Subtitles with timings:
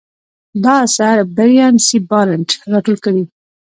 [0.63, 3.23] دا اثر بریان سي بارنټ راټول کړی.